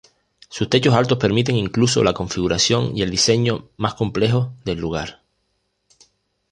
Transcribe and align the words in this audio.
Sus 0.49 0.67
techos 0.67 0.95
altos 0.95 1.19
permiten 1.19 1.55
incluso 1.55 2.03
la 2.03 2.15
configuración 2.15 2.97
y 2.97 3.03
el 3.03 3.11
diseño 3.11 3.69
más 3.77 3.93
complejos 3.93 4.49
del 4.65 4.79
lugar. 4.79 5.21